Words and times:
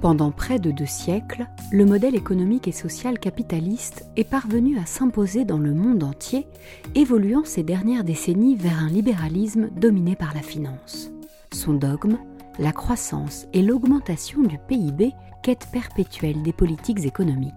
Pendant 0.00 0.30
près 0.30 0.58
de 0.58 0.70
deux 0.70 0.86
siècles, 0.86 1.46
le 1.70 1.84
modèle 1.84 2.14
économique 2.14 2.66
et 2.66 2.72
social 2.72 3.18
capitaliste 3.18 4.06
est 4.16 4.24
parvenu 4.24 4.78
à 4.78 4.86
s'imposer 4.86 5.44
dans 5.44 5.58
le 5.58 5.74
monde 5.74 6.02
entier, 6.02 6.46
évoluant 6.94 7.44
ces 7.44 7.62
dernières 7.62 8.02
décennies 8.02 8.56
vers 8.56 8.78
un 8.78 8.88
libéralisme 8.88 9.68
dominé 9.76 10.16
par 10.16 10.32
la 10.32 10.40
finance. 10.40 11.10
Son 11.52 11.74
dogme, 11.74 12.16
la 12.58 12.72
croissance 12.72 13.46
et 13.52 13.60
l'augmentation 13.60 14.42
du 14.42 14.56
PIB, 14.68 15.12
quête 15.42 15.68
perpétuelle 15.70 16.42
des 16.42 16.54
politiques 16.54 17.04
économiques. 17.04 17.52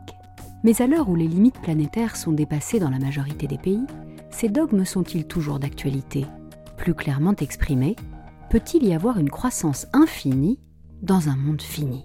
Mais 0.66 0.82
à 0.82 0.88
l'heure 0.88 1.08
où 1.08 1.16
les 1.16 1.28
limites 1.28 1.62
planétaires 1.62 2.18
sont 2.18 2.34
dépassées 2.34 2.80
dans 2.80 2.90
la 2.90 3.00
majorité 3.00 3.48
des 3.48 3.58
pays, 3.58 3.86
ces 4.32 4.50
dogmes 4.50 4.84
sont-ils 4.84 5.26
toujours 5.26 5.60
d'actualité? 5.60 6.26
Plus 6.76 6.94
clairement 6.94 7.36
exprimés, 7.40 7.96
peut-il 8.50 8.86
y 8.86 8.94
avoir 8.94 9.18
une 9.18 9.30
croissance 9.30 9.88
infinie 9.94 10.60
dans 11.02 11.30
un 11.30 11.38
monde 11.38 11.62
fini? 11.62 12.04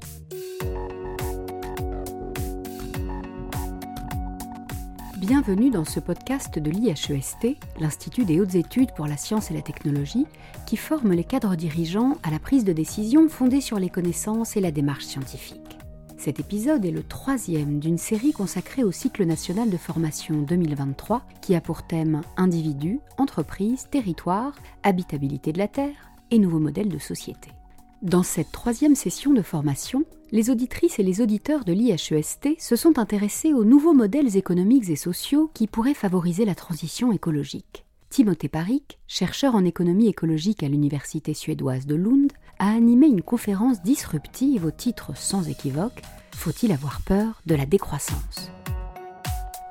Bienvenue 5.18 5.70
dans 5.70 5.84
ce 5.84 5.98
podcast 5.98 6.60
de 6.60 6.70
l'IHEST, 6.70 7.56
l'Institut 7.80 8.24
des 8.24 8.40
hautes 8.40 8.54
études 8.54 8.92
pour 8.92 9.08
la 9.08 9.16
science 9.16 9.50
et 9.50 9.54
la 9.54 9.62
technologie, 9.62 10.26
qui 10.64 10.76
forme 10.76 11.10
les 11.10 11.24
cadres 11.24 11.56
dirigeants 11.56 12.16
à 12.22 12.30
la 12.30 12.38
prise 12.38 12.62
de 12.62 12.72
décision 12.72 13.28
fondée 13.28 13.60
sur 13.60 13.80
les 13.80 13.90
connaissances 13.90 14.56
et 14.56 14.60
la 14.60 14.70
démarche 14.70 15.06
scientifique. 15.06 15.76
Cet 16.16 16.38
épisode 16.38 16.84
est 16.84 16.92
le 16.92 17.02
troisième 17.02 17.80
d'une 17.80 17.98
série 17.98 18.32
consacrée 18.32 18.84
au 18.84 18.92
cycle 18.92 19.24
national 19.24 19.70
de 19.70 19.76
formation 19.76 20.40
2023 20.42 21.22
qui 21.42 21.56
a 21.56 21.60
pour 21.60 21.84
thème 21.84 22.20
individus, 22.36 23.00
entreprises, 23.16 23.88
territoire, 23.90 24.52
habitabilité 24.84 25.52
de 25.52 25.58
la 25.58 25.66
Terre 25.66 26.12
et 26.30 26.38
nouveaux 26.38 26.60
modèles 26.60 26.90
de 26.90 26.98
société. 26.98 27.50
Dans 28.02 28.22
cette 28.22 28.52
troisième 28.52 28.94
session 28.94 29.32
de 29.32 29.42
formation, 29.42 30.04
les 30.30 30.50
auditrices 30.50 31.00
et 31.00 31.02
les 31.02 31.20
auditeurs 31.20 31.64
de 31.64 31.72
l'IHEST 31.72 32.60
se 32.60 32.76
sont 32.76 32.96
intéressés 32.96 33.52
aux 33.52 33.64
nouveaux 33.64 33.92
modèles 33.92 34.36
économiques 34.36 34.88
et 34.88 34.94
sociaux 34.94 35.50
qui 35.52 35.66
pourraient 35.66 35.94
favoriser 35.94 36.44
la 36.44 36.54
transition 36.54 37.10
écologique. 37.10 37.84
Timothée 38.08 38.48
Parik, 38.48 39.00
chercheur 39.08 39.56
en 39.56 39.64
économie 39.64 40.06
écologique 40.06 40.62
à 40.62 40.68
l'université 40.68 41.34
suédoise 41.34 41.86
de 41.86 41.96
Lund, 41.96 42.30
a 42.60 42.70
animé 42.70 43.08
une 43.08 43.22
conférence 43.22 43.82
disruptive 43.82 44.64
au 44.64 44.70
titre 44.70 45.16
sans 45.16 45.48
équivoque 45.48 46.02
Faut-il 46.36 46.70
avoir 46.70 47.00
peur 47.02 47.42
de 47.46 47.56
la 47.56 47.66
décroissance? 47.66 48.52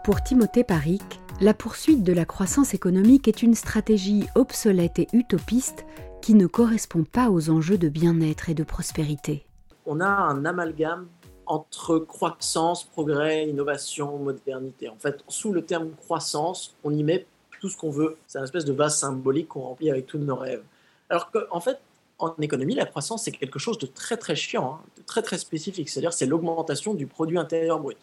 Pour 0.04 0.22
Timothée 0.22 0.66
Parik, 0.66 1.22
la 1.40 1.54
poursuite 1.54 2.04
de 2.04 2.14
la 2.14 2.26
croissance 2.26 2.74
économique 2.74 3.30
est 3.30 3.42
une 3.42 3.56
stratégie 3.56 4.26
obsolète 4.36 5.00
et 5.00 5.08
utopiste 5.14 5.86
qui 6.22 6.34
ne 6.34 6.48
correspond 6.48 7.04
pas 7.04 7.30
aux 7.30 7.50
enjeux 7.50 7.78
de 7.78 7.90
bien-être 7.90 8.50
et 8.50 8.54
de 8.54 8.64
prospérité. 8.64 9.46
On 9.86 10.00
a 10.02 10.08
un 10.08 10.46
amalgame 10.46 11.08
entre 11.46 12.00
croissance, 12.00 12.84
progrès, 12.84 13.48
innovation, 13.48 14.18
modernité. 14.18 14.90
En 14.90 14.98
fait, 14.98 15.24
sous 15.28 15.54
le 15.54 15.64
terme 15.64 15.92
croissance, 15.92 16.76
on 16.84 16.92
y 16.92 17.04
met 17.04 17.26
tout 17.60 17.70
ce 17.70 17.78
qu'on 17.78 17.90
veut. 17.90 18.18
C'est 18.28 18.38
une 18.38 18.44
espèce 18.44 18.66
de 18.66 18.74
vase 18.74 18.98
symbolique 18.98 19.50
qu'on 19.50 19.62
remplit 19.62 19.90
avec 19.90 20.06
tous 20.06 20.18
nos 20.18 20.36
rêves. 20.36 20.64
Alors 21.10 21.32
qu'en 21.32 21.60
fait, 21.60 21.80
en 22.20 22.34
économie, 22.42 22.76
la 22.76 22.86
croissance, 22.86 23.24
c'est 23.24 23.32
quelque 23.32 23.60
chose 23.60 23.78
de 23.78 23.86
très 23.86 24.18
très 24.18 24.36
chiant, 24.36 24.80
hein, 24.80 24.86
de 24.98 25.04
très 25.04 25.22
très 25.22 25.38
spécifique. 25.38 25.90
C'est-à-dire, 25.90 26.14
c'est 26.14 26.26
l'augmentation 26.26 26.94
du 26.94 27.08
produit 27.08 27.38
intérieur 27.38 27.80
brut. 27.80 27.98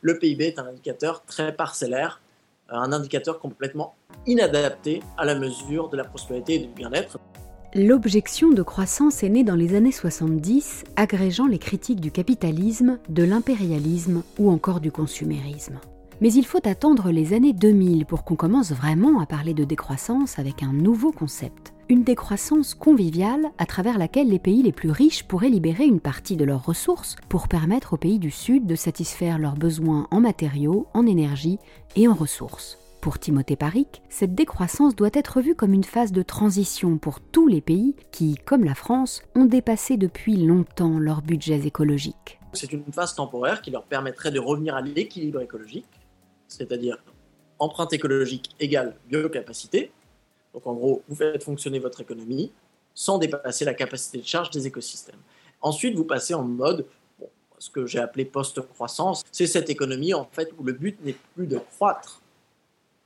Le 0.00 0.18
PIB 0.18 0.46
est 0.46 0.58
un 0.58 0.66
indicateur 0.66 1.22
très 1.24 1.54
parcellaire, 1.54 2.20
un 2.70 2.92
indicateur 2.92 3.38
complètement 3.38 3.94
inadapté 4.26 5.02
à 5.18 5.24
la 5.24 5.34
mesure 5.34 5.88
de 5.88 5.96
la 5.96 6.04
prospérité 6.04 6.54
et 6.54 6.58
du 6.60 6.68
bien-être. 6.68 7.18
L'objection 7.76 8.50
de 8.50 8.62
croissance 8.62 9.22
est 9.22 9.28
née 9.28 9.44
dans 9.44 9.54
les 9.54 9.76
années 9.76 9.92
70, 9.92 10.82
agrégeant 10.96 11.46
les 11.46 11.60
critiques 11.60 12.00
du 12.00 12.10
capitalisme, 12.10 12.98
de 13.08 13.22
l'impérialisme 13.22 14.24
ou 14.40 14.50
encore 14.50 14.80
du 14.80 14.90
consumérisme. 14.90 15.78
Mais 16.20 16.32
il 16.32 16.44
faut 16.44 16.66
attendre 16.66 17.12
les 17.12 17.32
années 17.32 17.52
2000 17.52 18.06
pour 18.06 18.24
qu'on 18.24 18.34
commence 18.34 18.72
vraiment 18.72 19.20
à 19.20 19.26
parler 19.26 19.54
de 19.54 19.62
décroissance 19.62 20.40
avec 20.40 20.64
un 20.64 20.72
nouveau 20.72 21.12
concept. 21.12 21.72
Une 21.88 22.02
décroissance 22.02 22.74
conviviale 22.74 23.52
à 23.56 23.66
travers 23.66 23.98
laquelle 23.98 24.30
les 24.30 24.40
pays 24.40 24.64
les 24.64 24.72
plus 24.72 24.90
riches 24.90 25.22
pourraient 25.22 25.48
libérer 25.48 25.84
une 25.84 26.00
partie 26.00 26.36
de 26.36 26.44
leurs 26.44 26.66
ressources 26.66 27.14
pour 27.28 27.46
permettre 27.46 27.92
aux 27.92 27.98
pays 27.98 28.18
du 28.18 28.32
Sud 28.32 28.66
de 28.66 28.74
satisfaire 28.74 29.38
leurs 29.38 29.56
besoins 29.56 30.08
en 30.10 30.18
matériaux, 30.18 30.88
en 30.92 31.06
énergie 31.06 31.60
et 31.94 32.08
en 32.08 32.14
ressources. 32.14 32.78
Pour 33.00 33.18
Timothée 33.18 33.56
Parik, 33.56 34.02
cette 34.10 34.34
décroissance 34.34 34.94
doit 34.94 35.08
être 35.14 35.40
vue 35.40 35.54
comme 35.54 35.72
une 35.72 35.84
phase 35.84 36.12
de 36.12 36.20
transition 36.20 36.98
pour 36.98 37.20
tous 37.20 37.46
les 37.46 37.62
pays 37.62 37.96
qui, 38.12 38.34
comme 38.34 38.62
la 38.62 38.74
France, 38.74 39.22
ont 39.34 39.46
dépassé 39.46 39.96
depuis 39.96 40.36
longtemps 40.36 40.98
leurs 40.98 41.22
budgets 41.22 41.66
écologiques. 41.66 42.38
C'est 42.52 42.74
une 42.74 42.84
phase 42.92 43.14
temporaire 43.14 43.62
qui 43.62 43.70
leur 43.70 43.84
permettrait 43.84 44.30
de 44.30 44.38
revenir 44.38 44.74
à 44.74 44.82
l'équilibre 44.82 45.40
écologique, 45.40 45.86
c'est-à-dire 46.46 46.98
empreinte 47.58 47.94
écologique 47.94 48.50
égale 48.60 48.94
biocapacité. 49.08 49.92
Donc 50.52 50.66
en 50.66 50.74
gros, 50.74 51.02
vous 51.08 51.16
faites 51.16 51.42
fonctionner 51.42 51.78
votre 51.78 52.02
économie 52.02 52.52
sans 52.94 53.16
dépasser 53.16 53.64
la 53.64 53.72
capacité 53.72 54.18
de 54.18 54.26
charge 54.26 54.50
des 54.50 54.66
écosystèmes. 54.66 55.20
Ensuite, 55.62 55.96
vous 55.96 56.04
passez 56.04 56.34
en 56.34 56.42
mode 56.42 56.84
ce 57.58 57.70
que 57.70 57.86
j'ai 57.86 57.98
appelé 57.98 58.26
post-croissance. 58.26 59.22
C'est 59.32 59.46
cette 59.46 59.70
économie 59.70 60.12
en 60.12 60.28
fait 60.30 60.50
où 60.58 60.64
le 60.64 60.74
but 60.74 61.02
n'est 61.02 61.16
plus 61.34 61.46
de 61.46 61.58
croître, 61.58 62.19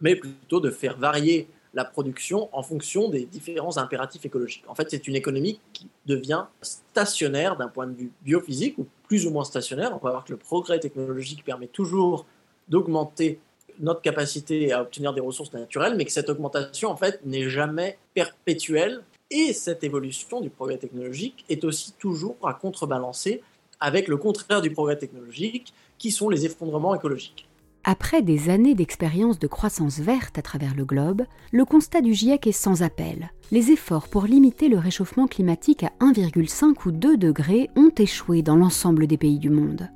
mais 0.01 0.17
plutôt 0.17 0.61
de 0.61 0.71
faire 0.71 0.97
varier 0.99 1.49
la 1.75 1.85
production 1.85 2.49
en 2.53 2.63
fonction 2.63 3.09
des 3.09 3.27
différents 3.27 3.77
impératifs 3.79 4.25
écologiques. 4.25 4.65
En 4.69 4.75
fait, 4.75 4.91
c'est 4.91 5.09
une 5.09 5.17
économie 5.17 5.61
qui 5.73 5.89
devient 6.07 6.45
stationnaire 6.63 7.57
d'un 7.57 7.69
point 7.69 7.87
de 7.87 7.97
vue 7.97 8.13
biophysique, 8.23 8.79
ou 8.79 8.87
plus 9.09 9.27
ou 9.27 9.31
moins 9.31 9.45
stationnaire. 9.45 9.91
On 9.93 10.05
va 10.05 10.11
voir 10.11 10.25
que 10.25 10.33
le 10.33 10.39
progrès 10.39 10.79
technologique 10.79 11.45
permet 11.45 11.67
toujours 11.67 12.27
d'augmenter 12.69 13.41
notre 13.81 14.01
capacité 14.01 14.73
à 14.73 14.83
obtenir 14.83 15.13
des 15.13 15.21
ressources 15.21 15.53
naturelles, 15.53 15.97
mais 15.97 16.05
que 16.05 16.13
cette 16.13 16.29
augmentation, 16.29 16.91
en 16.91 16.97
fait, 16.97 17.21
n'est 17.27 17.49
jamais 17.49 17.99
perpétuelle. 18.15 19.03
Et 19.31 19.53
cette 19.53 19.83
évolution 19.83 20.41
du 20.41 20.51
progrès 20.51 20.79
technologique 20.79 21.45
est 21.49 21.65
aussi 21.65 21.93
toujours 21.99 22.37
à 22.45 22.55
contrebalancer 22.55 23.43
avec 23.81 24.07
le 24.07 24.17
contraire 24.17 24.63
du 24.63 24.71
progrès 24.71 24.97
technologique, 24.97 25.75
qui 25.99 26.13
sont 26.13 26.29
les 26.29 26.47
effondrements 26.47 26.95
écologiques. 26.95 27.49
Après 27.87 28.23
des 28.23 28.49
années 28.49 28.75
d'expérience 28.75 29.39
de 29.39 29.47
croissance 29.47 29.99
verte 29.99 30.39
à 30.39 30.43
travers 30.43 30.75
le 30.75 30.87
globe, 30.87 31.25
le 31.53 31.67
constat 31.67 32.01
du 32.01 32.15
GIEC 32.15 32.47
est 32.47 32.53
sans 32.53 32.83
appel. 32.83 33.31
Les 33.51 33.73
efforts 33.73 34.09
pour 34.09 34.25
limiter 34.25 34.71
le 34.71 34.79
réchauffement 34.79 35.27
climatique 35.27 35.83
à 35.83 35.93
1,5 36.01 36.75
ou 36.87 36.93
2 36.93 37.19
degrés 37.19 37.69
ont 37.77 37.91
échoué 37.99 38.41
dans 38.41 38.57
l'ensemble 38.57 39.07
des 39.07 39.19
pays 39.19 39.39
du 39.39 39.51
monde. 39.51 39.91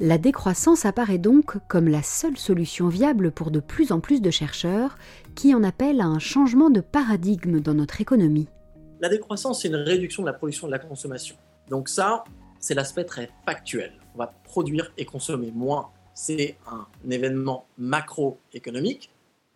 La 0.00 0.18
décroissance 0.18 0.84
apparaît 0.84 1.18
donc 1.18 1.56
comme 1.68 1.86
la 1.86 2.02
seule 2.02 2.36
solution 2.36 2.88
viable 2.88 3.30
pour 3.30 3.52
de 3.52 3.60
plus 3.60 3.92
en 3.92 4.00
plus 4.00 4.20
de 4.20 4.32
chercheurs 4.32 4.98
qui 5.36 5.54
en 5.54 5.62
appellent 5.62 6.00
à 6.00 6.06
un 6.06 6.18
changement 6.18 6.70
de 6.70 6.80
paradigme 6.80 7.60
dans 7.60 7.74
notre 7.74 8.00
économie. 8.00 8.48
La 9.00 9.08
décroissance, 9.08 9.62
c'est 9.62 9.68
une 9.68 9.76
réduction 9.76 10.24
de 10.24 10.26
la 10.28 10.32
production 10.32 10.66
et 10.66 10.70
de 10.70 10.76
la 10.76 10.80
consommation. 10.80 11.36
Donc 11.70 11.88
ça, 11.88 12.24
c'est 12.58 12.74
l'aspect 12.74 13.04
très 13.04 13.30
factuel. 13.46 13.92
On 14.16 14.18
va 14.18 14.34
produire 14.42 14.92
et 14.98 15.04
consommer 15.04 15.52
moins 15.54 15.90
c'est 16.18 16.56
un 16.66 16.84
événement 17.08 17.64
macroéconomique, 17.78 19.08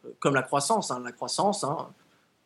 euh, 0.06 0.10
comme 0.20 0.34
la 0.34 0.42
croissance. 0.42 0.92
Hein. 0.92 1.02
La 1.04 1.10
croissance, 1.10 1.64
hein, 1.64 1.88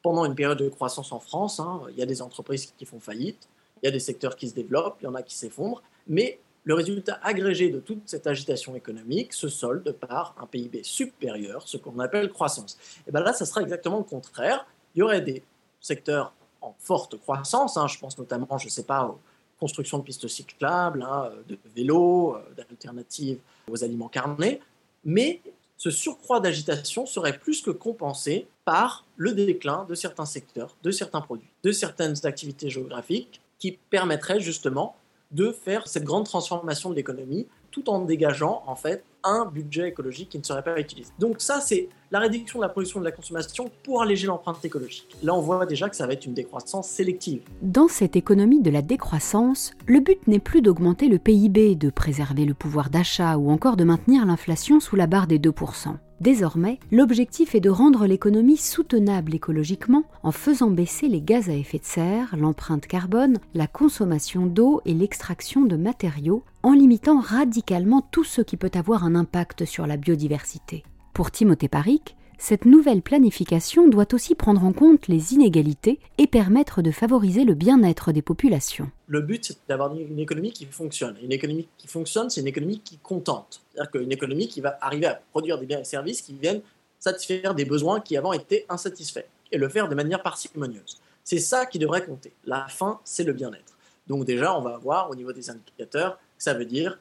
pendant 0.00 0.24
une 0.24 0.34
période 0.34 0.58
de 0.58 0.70
croissance 0.70 1.12
en 1.12 1.20
France, 1.20 1.60
hein, 1.60 1.82
il 1.90 1.98
y 1.98 2.02
a 2.02 2.06
des 2.06 2.22
entreprises 2.22 2.72
qui 2.78 2.86
font 2.86 2.98
faillite, 2.98 3.46
il 3.82 3.86
y 3.86 3.88
a 3.88 3.90
des 3.90 4.00
secteurs 4.00 4.34
qui 4.34 4.48
se 4.48 4.54
développent, 4.54 4.96
il 5.02 5.04
y 5.04 5.06
en 5.06 5.14
a 5.14 5.22
qui 5.22 5.34
s'effondrent, 5.34 5.82
mais 6.06 6.40
le 6.64 6.72
résultat 6.72 7.20
agrégé 7.22 7.68
de 7.68 7.78
toute 7.78 8.08
cette 8.08 8.26
agitation 8.26 8.74
économique 8.74 9.34
se 9.34 9.48
solde 9.48 9.92
par 9.92 10.34
un 10.40 10.46
PIB 10.46 10.82
supérieur, 10.82 11.68
ce 11.68 11.76
qu'on 11.76 11.98
appelle 11.98 12.30
croissance. 12.30 12.78
Et 13.06 13.12
bien 13.12 13.20
là, 13.20 13.34
ça 13.34 13.44
sera 13.44 13.60
exactement 13.60 13.98
le 13.98 14.04
contraire. 14.04 14.66
Il 14.94 15.00
y 15.00 15.02
aurait 15.02 15.20
des 15.20 15.42
secteurs 15.78 16.32
en 16.62 16.74
forte 16.78 17.20
croissance, 17.20 17.78
je 17.86 17.98
pense 17.98 18.16
notamment, 18.16 18.56
je 18.56 18.64
ne 18.64 18.70
sais 18.70 18.84
pas, 18.84 19.14
construction 19.58 19.98
de 19.98 20.04
pistes 20.04 20.28
cyclables, 20.28 21.02
hein, 21.02 21.30
de 21.48 21.58
vélos, 21.74 22.34
euh, 22.34 22.54
d'alternatives 22.56 23.38
aux 23.70 23.82
aliments 23.82 24.08
carnés, 24.08 24.60
mais 25.04 25.40
ce 25.76 25.90
surcroît 25.90 26.40
d'agitation 26.40 27.06
serait 27.06 27.38
plus 27.38 27.62
que 27.62 27.70
compensé 27.70 28.46
par 28.64 29.04
le 29.16 29.32
déclin 29.32 29.84
de 29.88 29.94
certains 29.94 30.24
secteurs, 30.24 30.74
de 30.82 30.90
certains 30.90 31.20
produits, 31.20 31.48
de 31.62 31.72
certaines 31.72 32.14
activités 32.24 32.70
géographiques 32.70 33.40
qui 33.58 33.78
permettraient 33.90 34.40
justement 34.40 34.96
de 35.32 35.50
faire 35.50 35.86
cette 35.88 36.04
grande 36.04 36.24
transformation 36.24 36.90
de 36.90 36.94
l'économie 36.94 37.46
tout 37.70 37.90
en 37.90 38.00
dégageant 38.00 38.62
en 38.66 38.76
fait 38.76 39.04
un 39.26 39.46
budget 39.46 39.88
écologique 39.88 40.30
qui 40.30 40.38
ne 40.38 40.44
serait 40.44 40.62
pas 40.62 40.78
utilisé. 40.78 41.10
Donc 41.18 41.40
ça, 41.40 41.60
c'est 41.60 41.88
la 42.10 42.20
réduction 42.20 42.60
de 42.60 42.64
la 42.64 42.68
production 42.68 43.00
de 43.00 43.04
la 43.04 43.10
consommation 43.10 43.70
pour 43.82 44.02
alléger 44.02 44.26
l'empreinte 44.26 44.64
écologique. 44.64 45.16
Là, 45.22 45.34
on 45.34 45.40
voit 45.40 45.66
déjà 45.66 45.88
que 45.88 45.96
ça 45.96 46.06
va 46.06 46.12
être 46.12 46.26
une 46.26 46.34
décroissance 46.34 46.88
sélective. 46.88 47.42
Dans 47.62 47.88
cette 47.88 48.16
économie 48.16 48.62
de 48.62 48.70
la 48.70 48.82
décroissance, 48.82 49.72
le 49.86 50.00
but 50.00 50.26
n'est 50.26 50.38
plus 50.38 50.62
d'augmenter 50.62 51.08
le 51.08 51.18
PIB, 51.18 51.74
de 51.74 51.90
préserver 51.90 52.44
le 52.44 52.54
pouvoir 52.54 52.90
d'achat 52.90 53.36
ou 53.36 53.50
encore 53.50 53.76
de 53.76 53.84
maintenir 53.84 54.24
l'inflation 54.24 54.80
sous 54.80 54.96
la 54.96 55.06
barre 55.06 55.26
des 55.26 55.38
2%. 55.38 55.96
Désormais, 56.20 56.78
l'objectif 56.90 57.54
est 57.54 57.60
de 57.60 57.68
rendre 57.68 58.06
l'économie 58.06 58.56
soutenable 58.56 59.34
écologiquement 59.34 60.04
en 60.22 60.32
faisant 60.32 60.70
baisser 60.70 61.08
les 61.08 61.20
gaz 61.20 61.50
à 61.50 61.52
effet 61.52 61.78
de 61.78 61.84
serre, 61.84 62.34
l'empreinte 62.36 62.86
carbone, 62.86 63.38
la 63.52 63.66
consommation 63.66 64.46
d'eau 64.46 64.80
et 64.86 64.94
l'extraction 64.94 65.66
de 65.66 65.76
matériaux, 65.76 66.42
en 66.62 66.72
limitant 66.72 67.20
radicalement 67.20 68.00
tout 68.10 68.24
ce 68.24 68.40
qui 68.40 68.56
peut 68.56 68.70
avoir 68.74 69.04
un 69.04 69.14
impact 69.14 69.66
sur 69.66 69.86
la 69.86 69.98
biodiversité. 69.98 70.84
Pour 71.12 71.30
Timothée 71.30 71.68
Paric, 71.68 72.16
cette 72.38 72.64
nouvelle 72.64 73.02
planification 73.02 73.88
doit 73.88 74.12
aussi 74.12 74.34
prendre 74.34 74.64
en 74.64 74.72
compte 74.72 75.08
les 75.08 75.34
inégalités 75.34 75.98
et 76.18 76.26
permettre 76.26 76.82
de 76.82 76.90
favoriser 76.90 77.44
le 77.44 77.54
bien-être 77.54 78.12
des 78.12 78.22
populations. 78.22 78.90
Le 79.06 79.20
but, 79.22 79.44
c'est 79.44 79.58
d'avoir 79.68 79.94
une 79.96 80.18
économie 80.18 80.52
qui 80.52 80.66
fonctionne. 80.66 81.16
Une 81.22 81.32
économie 81.32 81.68
qui 81.78 81.88
fonctionne, 81.88 82.28
c'est 82.28 82.40
une 82.40 82.46
économie 82.46 82.80
qui 82.80 82.98
contente. 82.98 83.62
C'est-à-dire 83.72 83.90
qu'une 83.90 84.12
économie 84.12 84.48
qui 84.48 84.60
va 84.60 84.78
arriver 84.80 85.06
à 85.06 85.20
produire 85.30 85.58
des 85.58 85.66
biens 85.66 85.80
et 85.80 85.84
services 85.84 86.22
qui 86.22 86.34
viennent 86.34 86.62
satisfaire 86.98 87.54
des 87.54 87.64
besoins 87.64 88.00
qui 88.00 88.16
avant 88.16 88.32
étaient 88.32 88.66
insatisfaits 88.68 89.26
et 89.52 89.58
le 89.58 89.68
faire 89.68 89.88
de 89.88 89.94
manière 89.94 90.22
parcimonieuse. 90.22 91.00
C'est 91.24 91.38
ça 91.38 91.66
qui 91.66 91.78
devrait 91.78 92.04
compter. 92.04 92.32
La 92.44 92.66
fin, 92.68 93.00
c'est 93.04 93.24
le 93.24 93.32
bien-être. 93.32 93.76
Donc 94.06 94.24
déjà, 94.24 94.56
on 94.56 94.62
va 94.62 94.76
voir 94.78 95.10
au 95.10 95.14
niveau 95.14 95.32
des 95.32 95.50
indicateurs, 95.50 96.18
ça 96.38 96.54
veut 96.54 96.64
dire 96.64 96.98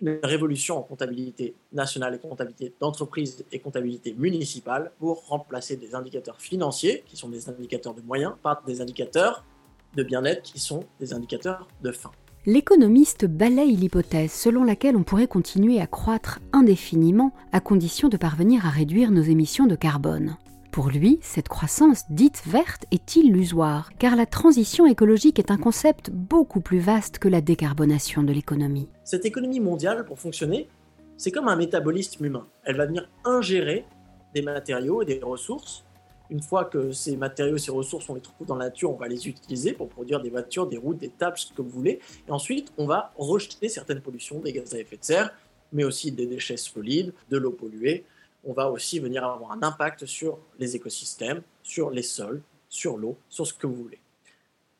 une 0.00 0.20
révolution 0.22 0.78
en 0.78 0.82
comptabilité 0.82 1.54
nationale 1.72 2.14
et 2.14 2.18
comptabilité 2.18 2.72
d'entreprise 2.80 3.44
et 3.52 3.58
comptabilité 3.58 4.14
municipale 4.14 4.92
pour 4.98 5.26
remplacer 5.26 5.76
des 5.76 5.94
indicateurs 5.94 6.40
financiers, 6.40 7.04
qui 7.06 7.16
sont 7.16 7.28
des 7.28 7.48
indicateurs 7.48 7.94
de 7.94 8.02
moyens, 8.02 8.34
par 8.42 8.62
des 8.64 8.80
indicateurs 8.80 9.44
de 9.96 10.02
bien-être, 10.02 10.42
qui 10.42 10.60
sont 10.60 10.84
des 11.00 11.12
indicateurs 11.12 11.68
de 11.82 11.92
fin. 11.92 12.10
L'économiste 12.46 13.26
balaye 13.26 13.76
l'hypothèse 13.76 14.32
selon 14.32 14.64
laquelle 14.64 14.96
on 14.96 15.02
pourrait 15.02 15.26
continuer 15.26 15.80
à 15.80 15.86
croître 15.86 16.38
indéfiniment 16.52 17.34
à 17.52 17.60
condition 17.60 18.08
de 18.08 18.16
parvenir 18.16 18.64
à 18.64 18.70
réduire 18.70 19.10
nos 19.10 19.22
émissions 19.22 19.66
de 19.66 19.74
carbone. 19.74 20.36
Pour 20.70 20.90
lui, 20.90 21.18
cette 21.22 21.48
croissance 21.48 22.04
dite 22.10 22.42
verte 22.46 22.84
est 22.90 23.16
illusoire, 23.16 23.90
car 23.98 24.16
la 24.16 24.26
transition 24.26 24.86
écologique 24.86 25.38
est 25.38 25.50
un 25.50 25.56
concept 25.56 26.10
beaucoup 26.10 26.60
plus 26.60 26.78
vaste 26.78 27.18
que 27.18 27.28
la 27.28 27.40
décarbonation 27.40 28.22
de 28.22 28.32
l'économie. 28.32 28.88
Cette 29.02 29.24
économie 29.24 29.60
mondiale, 29.60 30.04
pour 30.04 30.18
fonctionner, 30.18 30.68
c'est 31.16 31.32
comme 31.32 31.48
un 31.48 31.56
métabolisme 31.56 32.24
humain. 32.24 32.46
Elle 32.64 32.76
va 32.76 32.86
venir 32.86 33.08
ingérer 33.24 33.84
des 34.34 34.42
matériaux 34.42 35.02
et 35.02 35.04
des 35.04 35.20
ressources. 35.20 35.84
Une 36.30 36.42
fois 36.42 36.66
que 36.66 36.92
ces 36.92 37.16
matériaux 37.16 37.56
et 37.56 37.60
ces 37.60 37.72
ressources, 37.72 38.08
on 38.10 38.14
les 38.14 38.20
trouve 38.20 38.46
dans 38.46 38.56
la 38.56 38.66
nature, 38.66 38.92
on 38.92 38.96
va 38.96 39.08
les 39.08 39.26
utiliser 39.26 39.72
pour 39.72 39.88
produire 39.88 40.20
des 40.20 40.30
voitures, 40.30 40.68
des 40.68 40.76
routes, 40.76 40.98
des 40.98 41.08
tables, 41.08 41.38
ce 41.38 41.52
que 41.52 41.62
vous 41.62 41.70
voulez. 41.70 42.00
Et 42.28 42.30
ensuite, 42.30 42.72
on 42.76 42.86
va 42.86 43.12
rejeter 43.16 43.68
certaines 43.68 44.00
pollutions, 44.00 44.38
des 44.38 44.52
gaz 44.52 44.74
à 44.74 44.78
effet 44.78 44.98
de 44.98 45.04
serre, 45.04 45.32
mais 45.72 45.84
aussi 45.84 46.12
des 46.12 46.26
déchets 46.26 46.58
solides, 46.58 47.14
de 47.30 47.38
l'eau 47.38 47.52
polluée, 47.52 48.04
on 48.48 48.54
va 48.54 48.70
aussi 48.70 48.98
venir 48.98 49.24
avoir 49.24 49.52
un 49.52 49.62
impact 49.62 50.06
sur 50.06 50.38
les 50.58 50.74
écosystèmes, 50.74 51.42
sur 51.62 51.90
les 51.90 52.02
sols, 52.02 52.40
sur 52.70 52.96
l'eau, 52.96 53.16
sur 53.28 53.46
ce 53.46 53.52
que 53.52 53.66
vous 53.66 53.74
voulez. 53.74 54.00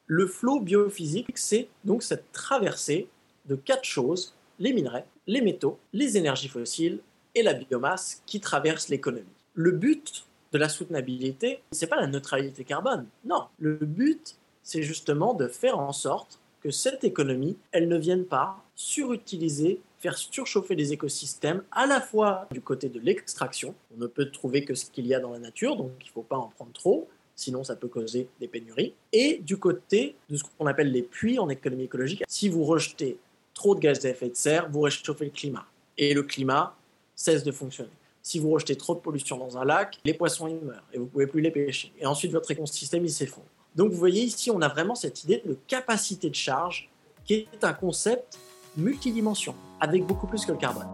Le 0.06 0.26
flot 0.26 0.60
biophysique, 0.60 1.36
c'est 1.36 1.68
donc 1.84 2.02
cette 2.02 2.32
traversée 2.32 3.08
de 3.44 3.56
quatre 3.56 3.84
choses, 3.84 4.34
les 4.58 4.72
minerais, 4.72 5.04
les 5.26 5.42
métaux, 5.42 5.78
les 5.92 6.16
énergies 6.16 6.48
fossiles 6.48 7.00
et 7.34 7.42
la 7.42 7.52
biomasse 7.52 8.22
qui 8.24 8.40
traversent 8.40 8.88
l'économie. 8.88 9.26
Le 9.52 9.72
but 9.72 10.24
de 10.52 10.58
la 10.58 10.70
soutenabilité, 10.70 11.60
c'est 11.70 11.88
pas 11.88 12.00
la 12.00 12.06
neutralité 12.06 12.64
carbone. 12.64 13.06
Non, 13.26 13.48
le 13.58 13.74
but, 13.74 14.38
c'est 14.62 14.82
justement 14.82 15.34
de 15.34 15.46
faire 15.46 15.78
en 15.78 15.92
sorte 15.92 16.40
que 16.62 16.70
cette 16.70 17.04
économie, 17.04 17.58
elle 17.72 17.88
ne 17.88 17.98
vienne 17.98 18.24
pas 18.24 18.64
surutiliser 18.74 19.80
faire 19.98 20.16
surchauffer 20.16 20.74
les 20.74 20.92
écosystèmes, 20.92 21.62
à 21.72 21.86
la 21.86 22.00
fois 22.00 22.46
du 22.52 22.60
côté 22.60 22.88
de 22.88 23.00
l'extraction, 23.00 23.74
on 23.94 24.00
ne 24.00 24.06
peut 24.06 24.30
trouver 24.30 24.64
que 24.64 24.74
ce 24.74 24.86
qu'il 24.90 25.06
y 25.06 25.14
a 25.14 25.20
dans 25.20 25.32
la 25.32 25.38
nature, 25.38 25.76
donc 25.76 25.90
il 26.00 26.06
ne 26.06 26.12
faut 26.12 26.22
pas 26.22 26.36
en 26.36 26.48
prendre 26.48 26.72
trop, 26.72 27.08
sinon 27.34 27.64
ça 27.64 27.76
peut 27.76 27.88
causer 27.88 28.28
des 28.40 28.48
pénuries, 28.48 28.94
et 29.12 29.38
du 29.38 29.56
côté 29.56 30.16
de 30.28 30.36
ce 30.36 30.44
qu'on 30.56 30.66
appelle 30.66 30.92
les 30.92 31.02
puits 31.02 31.38
en 31.38 31.48
économie 31.48 31.84
écologique, 31.84 32.22
si 32.28 32.48
vous 32.48 32.64
rejetez 32.64 33.18
trop 33.54 33.74
de 33.74 33.80
gaz 33.80 34.06
à 34.06 34.10
effet 34.10 34.28
de 34.28 34.36
serre, 34.36 34.68
vous 34.70 34.82
réchauffez 34.82 35.24
le 35.24 35.30
climat, 35.30 35.66
et 35.96 36.14
le 36.14 36.22
climat 36.22 36.76
cesse 37.14 37.42
de 37.42 37.50
fonctionner. 37.50 37.90
Si 38.22 38.38
vous 38.38 38.50
rejetez 38.50 38.76
trop 38.76 38.94
de 38.94 39.00
pollution 39.00 39.38
dans 39.38 39.56
un 39.56 39.64
lac, 39.64 39.98
les 40.04 40.14
poissons 40.14 40.48
y 40.48 40.54
meurent 40.54 40.84
et 40.92 40.98
vous 40.98 41.04
ne 41.04 41.08
pouvez 41.08 41.26
plus 41.26 41.40
les 41.40 41.50
pêcher. 41.50 41.92
Et 41.98 42.04
ensuite, 42.04 42.30
votre 42.30 42.50
écosystème 42.50 43.04
il 43.04 43.10
s'effondre. 43.10 43.46
Donc 43.74 43.90
vous 43.90 43.96
voyez 43.96 44.22
ici, 44.22 44.50
on 44.50 44.60
a 44.60 44.68
vraiment 44.68 44.94
cette 44.94 45.24
idée 45.24 45.42
de 45.44 45.56
capacité 45.66 46.28
de 46.28 46.34
charge 46.34 46.90
qui 47.24 47.34
est 47.34 47.64
un 47.64 47.72
concept 47.72 48.38
multidimension, 48.78 49.54
avec 49.80 50.06
beaucoup 50.06 50.26
plus 50.26 50.44
que 50.46 50.52
le 50.52 50.58
carbone. 50.58 50.88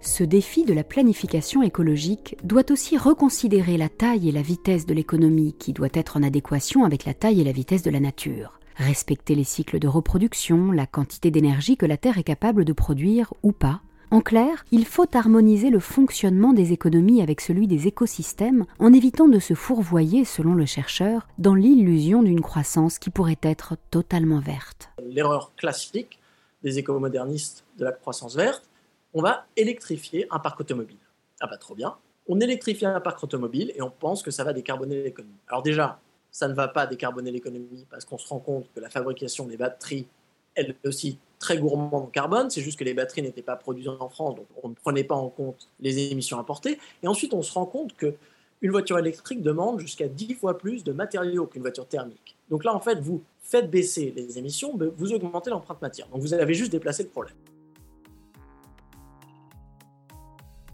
Ce 0.00 0.24
défi 0.24 0.64
de 0.64 0.72
la 0.72 0.82
planification 0.82 1.62
écologique 1.62 2.36
doit 2.42 2.70
aussi 2.70 2.96
reconsidérer 2.96 3.76
la 3.76 3.90
taille 3.90 4.30
et 4.30 4.32
la 4.32 4.40
vitesse 4.40 4.86
de 4.86 4.94
l'économie 4.94 5.54
qui 5.58 5.74
doit 5.74 5.88
être 5.92 6.16
en 6.16 6.22
adéquation 6.22 6.84
avec 6.84 7.04
la 7.04 7.12
taille 7.12 7.40
et 7.40 7.44
la 7.44 7.52
vitesse 7.52 7.82
de 7.82 7.90
la 7.90 8.00
nature. 8.00 8.58
Respecter 8.76 9.34
les 9.34 9.44
cycles 9.44 9.78
de 9.78 9.88
reproduction, 9.88 10.72
la 10.72 10.86
quantité 10.86 11.30
d'énergie 11.30 11.76
que 11.76 11.84
la 11.84 11.98
Terre 11.98 12.16
est 12.16 12.24
capable 12.24 12.64
de 12.64 12.72
produire 12.72 13.34
ou 13.42 13.52
pas. 13.52 13.82
En 14.10 14.22
clair, 14.22 14.64
il 14.72 14.86
faut 14.86 15.06
harmoniser 15.14 15.68
le 15.68 15.78
fonctionnement 15.78 16.54
des 16.54 16.72
économies 16.72 17.20
avec 17.20 17.42
celui 17.42 17.68
des 17.68 17.86
écosystèmes 17.86 18.64
en 18.78 18.92
évitant 18.92 19.28
de 19.28 19.38
se 19.38 19.54
fourvoyer, 19.54 20.24
selon 20.24 20.54
le 20.54 20.64
chercheur, 20.64 21.28
dans 21.38 21.54
l'illusion 21.54 22.22
d'une 22.22 22.40
croissance 22.40 22.98
qui 22.98 23.10
pourrait 23.10 23.38
être 23.42 23.76
totalement 23.90 24.40
verte. 24.40 24.90
L'erreur 25.04 25.52
classique, 25.56 26.19
des 26.62 26.78
écomodernistes 26.78 27.64
de 27.78 27.84
la 27.84 27.92
croissance 27.92 28.36
verte, 28.36 28.68
on 29.14 29.22
va 29.22 29.46
électrifier 29.56 30.26
un 30.30 30.38
parc 30.38 30.60
automobile. 30.60 30.98
Ah 31.40 31.46
bah 31.46 31.56
trop 31.56 31.74
bien. 31.74 31.96
On 32.28 32.38
électrifie 32.40 32.86
un 32.86 33.00
parc 33.00 33.22
automobile 33.24 33.72
et 33.74 33.82
on 33.82 33.90
pense 33.90 34.22
que 34.22 34.30
ça 34.30 34.44
va 34.44 34.52
décarboner 34.52 35.02
l'économie. 35.02 35.34
Alors 35.48 35.62
déjà, 35.62 36.00
ça 36.30 36.48
ne 36.48 36.54
va 36.54 36.68
pas 36.68 36.86
décarboner 36.86 37.30
l'économie 37.30 37.86
parce 37.90 38.04
qu'on 38.04 38.18
se 38.18 38.28
rend 38.28 38.38
compte 38.38 38.66
que 38.74 38.80
la 38.80 38.88
fabrication 38.88 39.46
des 39.46 39.56
batteries, 39.56 40.06
elle 40.54 40.70
est 40.70 40.86
aussi 40.86 41.18
très 41.38 41.58
gourmande 41.58 41.94
en 41.94 42.06
carbone. 42.06 42.50
C'est 42.50 42.60
juste 42.60 42.78
que 42.78 42.84
les 42.84 42.94
batteries 42.94 43.22
n'étaient 43.22 43.42
pas 43.42 43.56
produites 43.56 43.88
en 43.88 44.08
France, 44.08 44.36
donc 44.36 44.46
on 44.62 44.68
ne 44.68 44.74
prenait 44.74 45.04
pas 45.04 45.16
en 45.16 45.28
compte 45.28 45.68
les 45.80 46.12
émissions 46.12 46.38
importées. 46.38 46.78
Et 47.02 47.08
ensuite, 47.08 47.34
on 47.34 47.42
se 47.42 47.52
rend 47.52 47.66
compte 47.66 47.96
que 47.96 48.14
une 48.62 48.70
voiture 48.70 48.98
électrique 48.98 49.42
demande 49.42 49.80
jusqu'à 49.80 50.06
10 50.06 50.34
fois 50.34 50.58
plus 50.58 50.84
de 50.84 50.92
matériaux 50.92 51.46
qu'une 51.46 51.62
voiture 51.62 51.88
thermique. 51.88 52.36
Donc 52.50 52.64
là, 52.64 52.74
en 52.74 52.80
fait, 52.80 53.00
vous 53.00 53.22
faites 53.40 53.70
baisser 53.70 54.12
les 54.16 54.38
émissions, 54.38 54.78
vous 54.96 55.12
augmentez 55.12 55.50
l'empreinte 55.50 55.80
matière. 55.80 56.08
Donc 56.08 56.20
vous 56.20 56.34
avez 56.34 56.54
juste 56.54 56.72
déplacé 56.72 57.02
le 57.02 57.08
problème. 57.08 57.34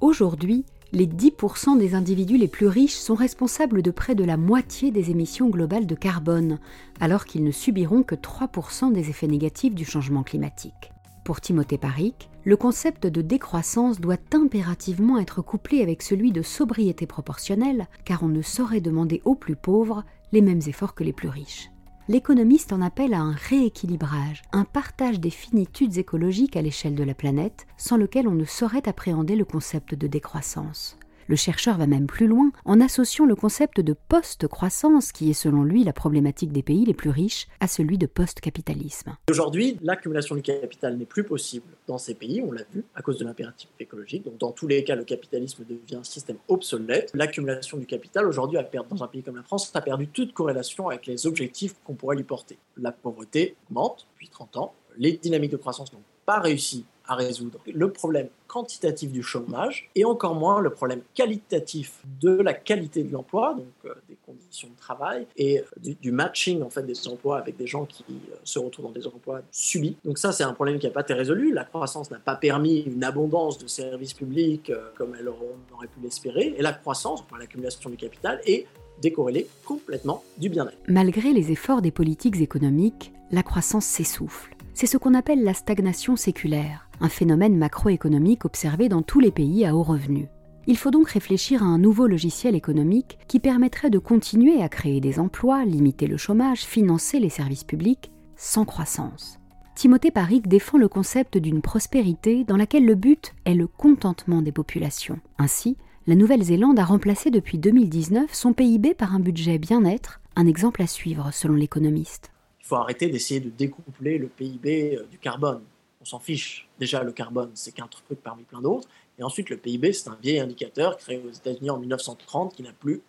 Aujourd'hui, 0.01 0.65
les 0.93 1.07
10% 1.07 1.79
des 1.79 1.95
individus 1.95 2.39
les 2.39 2.49
plus 2.49 2.69
riches 2.69 2.95
sont 2.95 3.15
responsables 3.15 3.83
de 3.83 3.91
près 3.91 4.15
de 4.15 4.25
la 4.25 4.37
moitié 4.37 4.91
des 4.91 5.11
émissions 5.11 5.49
globales 5.49 5.87
de 5.87 5.95
carbone, 5.95 6.59
alors 7.01 7.25
qu'ils 7.25 7.45
ne 7.45 7.51
subiront 7.51 8.03
que 8.03 8.15
3% 8.15 8.93
des 8.93 9.11
effets 9.11 9.27
négatifs 9.27 9.75
du 9.75 9.85
changement 9.85 10.23
climatique. 10.23 10.93
Pour 11.25 11.41
Timothée 11.41 11.77
Paric, 11.77 12.31
le 12.45 12.57
concept 12.57 13.09
de 13.09 13.21
décroissance 13.21 14.01
doit 14.01 14.17
impérativement 14.33 15.19
être 15.19 15.43
couplé 15.43 15.83
avec 15.83 16.03
celui 16.03 16.31
de 16.31 16.43
sobriété 16.43 17.05
proportionnelle, 17.05 17.89
car 18.05 18.23
on 18.23 18.29
ne 18.29 18.43
saurait 18.43 18.81
demander 18.81 19.23
aux 19.25 19.35
plus 19.35 19.57
pauvres 19.57 20.05
les 20.33 20.41
mêmes 20.41 20.63
efforts 20.67 20.95
que 20.95 21.05
les 21.05 21.13
plus 21.13 21.29
riches. 21.29 21.71
L'économiste 22.09 22.73
en 22.73 22.83
appelle 22.83 23.15
à 23.15 23.21
un 23.21 23.33
rééquilibrage, 23.33 24.43
un 24.53 24.65
partage 24.65 25.19
des 25.19 25.31
finitudes 25.31 25.99
écologiques 25.99 26.57
à 26.57 26.63
l'échelle 26.63 26.95
de 26.95 27.03
la 27.03 27.15
planète, 27.15 27.67
sans 27.77 27.97
lequel 27.97 28.29
on 28.29 28.35
ne 28.35 28.45
saurait 28.45 28.89
appréhender 28.89 29.35
le 29.35 29.45
concept 29.45 29.95
de 29.95 30.07
décroissance. 30.07 30.99
Le 31.29 31.35
chercheur 31.35 31.77
va 31.77 31.89
même 31.89 32.07
plus 32.07 32.29
loin 32.29 32.53
en 32.65 32.81
associant 32.81 33.27
le 33.27 33.35
concept 33.35 33.81
de 33.81 33.95
post-croissance, 33.95 35.11
qui 35.11 35.29
est 35.29 35.35
selon 35.35 35.65
lui 35.65 35.83
la 35.83 35.93
problématique 35.93 36.53
des 36.53 36.63
pays 36.63 36.85
les 36.85 36.95
plus 36.95 37.11
riches, 37.11 37.49
à 37.59 37.67
celui 37.67 37.99
de 37.99 38.07
post-capitalisme. 38.07 39.17
Aujourd'hui, 39.29 39.77
l'accumulation 39.83 40.37
du 40.37 40.43
capital 40.43 40.97
n'est 40.97 41.05
plus 41.05 41.25
possible 41.25 41.67
dans 41.89 41.99
ces 41.99 42.15
pays, 42.15 42.45
on 42.47 42.53
l'a 42.53 42.63
vu, 42.73 42.85
à 42.95 43.03
cause 43.03 43.19
de 43.19 43.25
l'impératif 43.25 43.69
écologique. 43.81 44.25
Donc 44.25 44.39
dans 44.39 44.53
tous 44.53 44.69
les 44.69 44.85
cas, 44.85 44.95
le 44.95 45.03
capitalisme 45.03 45.65
devient 45.69 45.97
un 45.97 46.05
système 46.05 46.37
obsolète. 46.47 47.11
L'accumulation 47.13 47.77
du 47.77 47.87
capital, 47.87 48.29
aujourd'hui, 48.29 48.61
dans 48.89 49.03
un 49.03 49.09
pays 49.09 49.25
comme 49.25 49.37
la 49.37 49.43
France, 49.43 49.73
a 49.75 49.81
perdu 49.81 50.07
toute 50.07 50.33
corrélation 50.33 50.91
avec 50.91 51.07
les 51.07 51.27
objectifs 51.27 51.75
qu'on 51.85 51.95
pourrait 51.95 52.17
lui 52.17 52.23
porter. 52.23 52.57
La 52.77 52.93
pauvreté 52.93 53.57
augmente 53.69 54.07
depuis 54.13 54.29
30 54.29 54.57
ans, 54.59 54.75
les 54.97 55.17
dynamiques 55.17 55.51
de 55.51 55.57
croissance 55.57 55.93
n'ont 55.93 56.03
pas 56.25 56.39
réussi 56.39 56.85
à 57.09 57.15
résoudre 57.15 57.59
le 57.73 57.91
problème 57.91 58.29
quantitatif 58.47 59.11
du 59.11 59.23
chômage 59.23 59.91
et 59.95 60.05
encore 60.05 60.35
moins 60.35 60.61
le 60.61 60.71
problème 60.71 61.01
qualitatif 61.15 62.01
de 62.21 62.31
la 62.31 62.55
qualité 62.55 63.03
de 63.03 63.13
l'emploi, 63.13 63.55
donc 63.55 63.67
euh, 63.85 63.95
des 64.09 64.17
conditions 64.25 64.69
de 64.69 64.77
travail 64.77 65.27
et 65.37 65.61
euh, 65.61 65.95
du, 66.01 66.13
matching 66.13 66.63
en 66.63 66.71
fait 66.71 66.83
des 66.83 67.09
emplois 67.09 67.39
avec 67.39 67.57
des 67.57 67.67
gens 67.67 67.85
qui 67.85 68.05
euh, 68.09 68.37
se 68.45 68.59
retrouvent 68.59 68.87
dans 68.87 68.93
des 68.93 69.07
emplois 69.07 69.43
subis. 69.51 69.97
Donc 70.05 70.19
ça 70.19 70.33
c'est 70.33 70.45
un 70.45 70.53
problème 70.53 70.79
qui 70.79 70.87
n'a 70.87 70.93
pas 70.93 71.03
été 71.03 71.15
résolu. 71.15 71.53
La 71.53 71.65
croissance 71.65 72.11
n'a 72.11 72.19
pas 72.19 72.37
permis 72.37 72.81
une 72.81 73.05
abondance 73.05 73.59
de 73.59 73.67
services 73.67 74.15
publics 74.15 74.73
comme 74.97 75.15
elle 75.19 75.29
aurait 75.29 75.89
pu 75.89 76.01
l'espérer 76.03 76.55
et 76.57 76.63
la 76.63 76.73
croissance, 76.73 77.21
enfin 77.21 77.39
l'accumulation 77.39 77.91
du 77.91 77.97
capital 77.97 78.41
est 78.47 78.67
décorrélée 79.03 79.47
complètement 79.65 80.23
du 80.39 80.49
bien-être. 80.49 80.79
Malgré 80.89 81.33
les 81.33 81.53
efforts 81.53 81.83
des 81.83 81.91
politiques 81.91 82.41
économiques, 82.41 83.13
la 83.31 83.43
croissance 83.43 83.85
s'essouffle. 83.85 84.57
C'est 84.75 84.87
ce 84.87 84.99
qu'on 84.99 85.15
appelle 85.15 85.43
la 85.43 85.55
stagnation 85.55 86.17
séculaire, 86.17 86.86
un 87.01 87.09
phénomène 87.09 87.57
macroéconomique 87.57 88.45
observé 88.45 88.89
dans 88.89 89.03
tous 89.03 89.21
les 89.21 89.31
pays 89.31 89.65
à 89.67 89.75
haut 89.75 89.83
revenu. 89.83 90.29
Il 90.69 90.77
faut 90.77 90.91
donc 90.91 91.11
réfléchir 91.11 91.63
à 91.63 91.67
un 91.67 91.79
nouveau 91.79 92.07
logiciel 92.07 92.57
économique 92.57 93.19
qui 93.29 93.39
permettrait 93.39 93.91
de 93.91 93.99
continuer 93.99 94.63
à 94.63 94.69
créer 94.69 95.01
des 95.01 95.21
emplois, 95.21 95.65
limiter 95.65 96.09
le 96.09 96.17
chômage, 96.17 96.63
financer 96.63 97.21
les 97.21 97.29
services 97.29 97.65
publics, 97.65 98.11
sans 98.37 98.65
croissance. 98.65 99.39
Timothée 99.77 100.11
Paric 100.11 100.49
défend 100.49 100.79
le 100.79 100.89
concept 100.89 101.39
d'une 101.39 101.61
prospérité 101.63 102.45
dans 102.45 102.57
laquelle 102.57 102.85
le 102.85 102.95
but 102.95 103.35
est 103.45 103.55
le 103.55 103.67
contentement 103.67 104.43
des 104.43 104.51
populations. 104.51 105.21
Ainsi, 105.39 105.77
la 106.07 106.15
Nouvelle-Zélande 106.15 106.79
a 106.79 106.85
remplacé 106.85 107.31
depuis 107.31 107.59
2019 107.59 108.33
son 108.33 108.53
PIB 108.53 108.95
par 108.95 109.15
un 109.15 109.21
budget 109.21 109.59
bien-être, 109.59 110.21
un 110.35 110.47
exemple 110.47 110.83
à 110.83 110.87
suivre 110.87 111.31
selon 111.33 111.55
l'économiste. 111.55 112.31
Il 112.61 112.67
faut 112.67 112.77
arrêter 112.77 113.09
d'essayer 113.09 113.41
de 113.41 113.51
découpler 113.51 114.19
le 114.19 114.29
PIB 114.29 114.97
euh, 114.97 115.07
du 115.11 115.19
carbone. 115.19 115.63
On 116.07 116.09
s'en 116.09 116.19
fiche. 116.21 116.69
Déjà, 116.79 117.03
le 117.03 117.11
carbone, 117.11 117.51
c'est 117.55 117.73
qu'un 117.73 117.89
truc 117.89 118.23
parmi 118.23 118.45
plein 118.45 118.61
d'autres. 118.61 118.87
Et 119.19 119.25
ensuite, 119.25 119.51
le 119.51 119.57
PIB, 119.57 119.93
c'est 119.93 120.09
un 120.09 120.17
vieil 120.23 120.39
indicateur 120.39 120.97
créé 120.97 121.19
aux 121.19 121.33
États-Unis 121.33 121.69
en 121.69 121.79
1930 121.79 122.55
qui 122.55 122.63
n'a 122.63 122.73
plus 122.73 123.03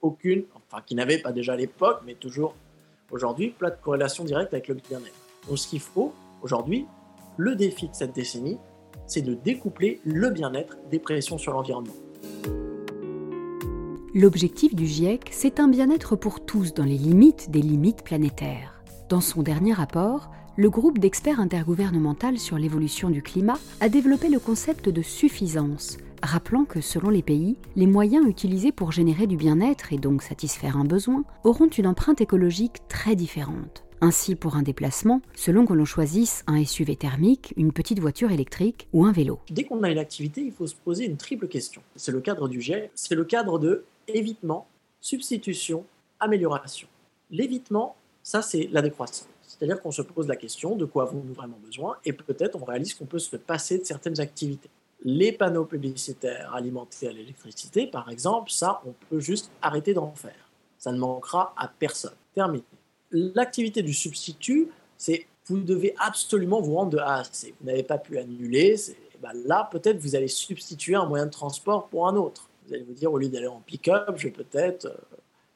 aucune, 0.00 0.44
enfin 0.54 0.82
qui 0.86 0.94
n'avait 0.94 1.18
pas 1.18 1.32
déjà 1.32 1.52
à 1.52 1.56
l'époque, 1.56 2.00
mais 2.06 2.14
toujours 2.14 2.54
aujourd'hui, 3.10 3.50
pas 3.50 3.68
de 3.68 3.76
corrélation 3.76 4.24
directe 4.24 4.54
avec 4.54 4.68
le 4.68 4.74
bien-être. 4.76 5.12
Donc 5.46 5.58
ce 5.58 5.68
qu'il 5.68 5.80
faut 5.80 6.14
aujourd'hui, 6.40 6.86
le 7.36 7.56
défi 7.56 7.88
de 7.90 7.94
cette 7.94 8.14
décennie, 8.14 8.56
c'est 9.06 9.20
de 9.20 9.34
découpler 9.34 10.00
le 10.06 10.30
bien-être 10.30 10.78
des 10.90 10.98
pressions 10.98 11.36
sur 11.36 11.52
l'environnement. 11.52 11.92
L'objectif 14.14 14.74
du 14.74 14.86
GIEC, 14.86 15.28
c'est 15.30 15.60
un 15.60 15.68
bien-être 15.68 16.16
pour 16.16 16.46
tous 16.46 16.72
dans 16.72 16.84
les 16.84 16.96
limites 16.96 17.50
des 17.50 17.60
limites 17.60 18.02
planétaires. 18.02 18.82
Dans 19.10 19.20
son 19.20 19.42
dernier 19.42 19.74
rapport, 19.74 20.30
le 20.60 20.68
groupe 20.68 20.98
d'experts 20.98 21.40
intergouvernemental 21.40 22.38
sur 22.38 22.58
l'évolution 22.58 23.08
du 23.08 23.22
climat 23.22 23.58
a 23.80 23.88
développé 23.88 24.28
le 24.28 24.38
concept 24.38 24.90
de 24.90 25.00
suffisance, 25.00 25.96
rappelant 26.22 26.66
que 26.66 26.82
selon 26.82 27.08
les 27.08 27.22
pays, 27.22 27.56
les 27.76 27.86
moyens 27.86 28.28
utilisés 28.28 28.70
pour 28.70 28.92
générer 28.92 29.26
du 29.26 29.38
bien-être 29.38 29.94
et 29.94 29.96
donc 29.96 30.20
satisfaire 30.20 30.76
un 30.76 30.84
besoin 30.84 31.24
auront 31.44 31.68
une 31.68 31.86
empreinte 31.86 32.20
écologique 32.20 32.86
très 32.90 33.16
différente. 33.16 33.84
Ainsi, 34.02 34.34
pour 34.34 34.54
un 34.54 34.62
déplacement, 34.62 35.22
selon 35.34 35.64
que 35.64 35.72
l'on 35.72 35.86
choisisse 35.86 36.44
un 36.46 36.62
SUV 36.62 36.94
thermique, 36.94 37.54
une 37.56 37.72
petite 37.72 38.00
voiture 38.00 38.30
électrique 38.30 38.86
ou 38.92 39.06
un 39.06 39.12
vélo. 39.12 39.40
Dès 39.48 39.64
qu'on 39.64 39.82
a 39.82 39.90
une 39.90 39.96
activité, 39.96 40.42
il 40.42 40.52
faut 40.52 40.66
se 40.66 40.74
poser 40.74 41.06
une 41.06 41.16
triple 41.16 41.48
question. 41.48 41.80
C'est 41.96 42.12
le 42.12 42.20
cadre 42.20 42.48
du 42.50 42.60
GIEC, 42.60 42.90
c'est 42.94 43.14
le 43.14 43.24
cadre 43.24 43.58
de 43.58 43.86
évitement, 44.08 44.66
substitution, 45.00 45.86
amélioration. 46.18 46.86
L'évitement, 47.30 47.96
ça 48.22 48.42
c'est 48.42 48.68
la 48.70 48.82
décroissance. 48.82 49.26
C'est-à-dire 49.60 49.82
qu'on 49.82 49.90
se 49.90 50.00
pose 50.00 50.26
la 50.26 50.36
question 50.36 50.74
de 50.74 50.86
quoi 50.86 51.02
avons-nous 51.02 51.34
vraiment 51.34 51.58
besoin 51.62 51.98
et 52.06 52.14
peut-être 52.14 52.56
on 52.56 52.64
réalise 52.64 52.94
qu'on 52.94 53.04
peut 53.04 53.18
se 53.18 53.36
passer 53.36 53.78
de 53.78 53.84
certaines 53.84 54.18
activités. 54.18 54.70
Les 55.04 55.32
panneaux 55.32 55.66
publicitaires 55.66 56.54
alimentés 56.54 57.08
à 57.08 57.12
l'électricité, 57.12 57.86
par 57.86 58.10
exemple, 58.10 58.50
ça 58.50 58.80
on 58.86 58.94
peut 59.10 59.20
juste 59.20 59.50
arrêter 59.60 59.92
d'en 59.92 60.14
faire. 60.14 60.50
Ça 60.78 60.92
ne 60.92 60.98
manquera 60.98 61.52
à 61.58 61.68
personne. 61.68 62.14
Terminé. 62.34 62.64
L'activité 63.10 63.82
du 63.82 63.92
substitut, 63.92 64.68
c'est 64.96 65.26
vous 65.44 65.60
devez 65.60 65.94
absolument 65.98 66.62
vous 66.62 66.76
rendre 66.76 66.92
de 66.92 66.98
A 66.98 67.16
à 67.16 67.24
C. 67.24 67.54
Vous 67.60 67.66
n'avez 67.66 67.82
pas 67.82 67.98
pu 67.98 68.16
annuler. 68.16 68.76
Ben 69.20 69.32
là, 69.44 69.68
peut-être 69.70 69.98
vous 69.98 70.16
allez 70.16 70.28
substituer 70.28 70.94
un 70.94 71.04
moyen 71.04 71.26
de 71.26 71.30
transport 71.30 71.88
pour 71.88 72.08
un 72.08 72.16
autre. 72.16 72.48
Vous 72.66 72.74
allez 72.74 72.84
vous 72.84 72.94
dire, 72.94 73.12
au 73.12 73.18
lieu 73.18 73.28
d'aller 73.28 73.48
en 73.48 73.60
pick-up, 73.60 74.14
je 74.16 74.28
vais 74.28 74.32
peut-être 74.32 74.86
euh, 74.86 74.96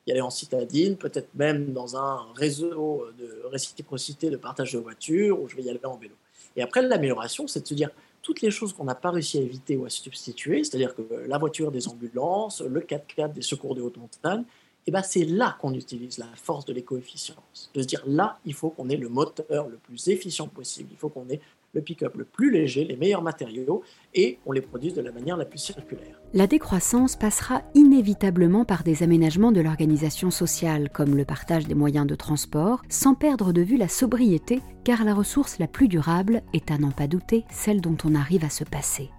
y 0.07 0.13
aller 0.13 0.21
en 0.21 0.31
citadine, 0.31 0.97
peut-être 0.97 1.35
même 1.35 1.73
dans 1.73 1.97
un 1.97 2.33
réseau 2.35 3.07
de 3.19 3.43
réciprocité 3.47 4.31
de 4.31 4.37
partage 4.37 4.73
de 4.73 4.79
voitures, 4.79 5.41
ou 5.41 5.49
je 5.49 5.57
vais 5.57 5.63
y 5.63 5.71
aller 5.71 5.81
en 5.85 5.97
vélo. 5.97 6.15
Et 6.57 6.63
après, 6.63 6.83
l'amélioration, 6.83 7.47
c'est 7.47 7.61
de 7.61 7.67
se 7.67 7.75
dire 7.75 7.91
toutes 8.23 8.41
les 8.41 8.51
choses 8.51 8.73
qu'on 8.73 8.85
n'a 8.85 8.95
pas 8.95 9.11
réussi 9.11 9.39
à 9.39 9.43
éviter 9.43 9.77
ou 9.77 9.85
à 9.85 9.91
substituer, 9.91 10.65
c'est-à-dire 10.65 10.95
que 10.95 11.03
la 11.27 11.39
voiture 11.39 11.71
des 11.71 11.89
ambulances, 11.89 12.61
le 12.63 12.81
4x4 12.81 13.33
des 13.33 13.43
secours 13.43 13.75
de 13.75 13.83
haute 13.83 13.97
montagne, 13.97 14.45
eh 14.87 14.91
ben 14.91 15.03
c'est 15.03 15.25
là 15.25 15.57
qu'on 15.61 15.73
utilise 15.75 16.19
la 16.19 16.29
force 16.37 16.65
de 16.65 16.73
l'éco-efficience. 16.73 17.71
De 17.75 17.83
se 17.83 17.87
dire 17.87 18.03
là, 18.07 18.39
il 18.45 18.55
faut 18.55 18.71
qu'on 18.71 18.89
ait 18.89 18.97
le 18.97 19.09
moteur 19.09 19.69
le 19.69 19.77
plus 19.77 20.09
efficient 20.09 20.49
possible, 20.49 20.91
il 20.93 20.99
faut 20.99 21.09
qu'on 21.09 21.29
ait 21.29 21.41
le 21.75 21.83
pick-up 21.83 22.15
le 22.17 22.25
plus 22.25 22.51
léger, 22.51 22.85
les 22.85 22.97
meilleurs 22.97 23.23
matériaux, 23.23 23.83
et 24.15 24.39
on 24.47 24.53
les 24.53 24.61
produise 24.61 24.95
de 24.95 25.03
la 25.03 25.13
manière 25.13 25.37
la 25.37 25.45
plus 25.45 25.59
circulaire. 25.59 26.21
La 26.33 26.47
décroissance 26.47 27.17
passera 27.17 27.63
inévitablement 27.75 28.65
par 28.65 28.83
des 28.83 29.03
aménagements 29.03 29.53
de 29.53 29.61
l'organisation 29.61 30.31
sociale, 30.31 30.91
comme 30.91 31.17
le 31.17 31.25
partage 31.25 31.67
des 31.67 31.75
moyens 31.75 32.07
de 32.07 32.15
transport, 32.15 32.83
sans 32.89 33.15
perdre 33.15 33.53
de 33.53 33.63
vue 33.63 33.77
la 33.77 33.89
sobriété, 33.89 34.61
car 34.85 35.05
la 35.05 35.15
ressource 35.15 35.59
la 35.59 35.67
plus 35.67 35.89
durable 35.89 36.43
est 36.53 36.71
à 36.71 36.79
n'en 36.79 36.91
pas 36.91 37.07
douter 37.07 37.45
celle 37.51 37.81
dont 37.81 37.97
on 38.05 38.15
arrive 38.15 38.45
à 38.45 38.51
se 38.51 38.65
passer. 38.65 39.11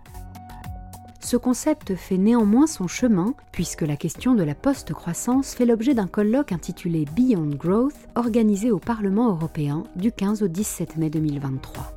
Ce 1.26 1.38
concept 1.38 1.96
fait 1.96 2.20
néanmoins 2.20 2.68
son 2.68 2.88
chemin, 2.88 3.34
puisque 3.52 3.82
la 3.82 3.96
question 3.96 4.36
de 4.36 4.44
la 4.44 4.54
post-croissance 4.54 5.56
fait 5.56 5.66
l'objet 5.66 5.96
d'un 5.96 6.06
colloque 6.06 6.52
intitulé 6.52 7.06
Beyond 7.16 7.50
Growth, 7.56 7.96
organisé 8.14 8.70
au 8.70 8.78
Parlement 8.78 9.30
européen 9.30 9.86
du 9.96 10.12
15 10.12 10.44
au 10.44 10.48
17 10.48 10.98
mai 10.98 11.10
2023. 11.10 11.95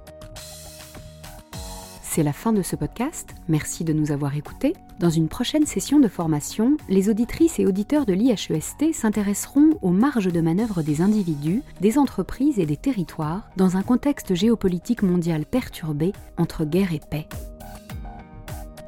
C'est 2.18 2.24
la 2.24 2.32
fin 2.32 2.52
de 2.52 2.62
ce 2.62 2.74
podcast. 2.74 3.32
Merci 3.46 3.84
de 3.84 3.92
nous 3.92 4.10
avoir 4.10 4.34
écoutés. 4.34 4.74
Dans 4.98 5.08
une 5.08 5.28
prochaine 5.28 5.66
session 5.66 6.00
de 6.00 6.08
formation, 6.08 6.76
les 6.88 7.08
auditrices 7.08 7.60
et 7.60 7.64
auditeurs 7.64 8.06
de 8.06 8.12
l'IHEST 8.12 8.92
s'intéresseront 8.92 9.78
aux 9.82 9.92
marges 9.92 10.32
de 10.32 10.40
manœuvre 10.40 10.82
des 10.82 11.00
individus, 11.00 11.62
des 11.80 11.96
entreprises 11.96 12.58
et 12.58 12.66
des 12.66 12.76
territoires 12.76 13.48
dans 13.56 13.76
un 13.76 13.82
contexte 13.82 14.34
géopolitique 14.34 15.04
mondial 15.04 15.46
perturbé 15.46 16.12
entre 16.38 16.64
guerre 16.64 16.92
et 16.92 17.00
paix. 17.08 17.28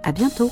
À 0.03 0.11
bientôt! 0.11 0.51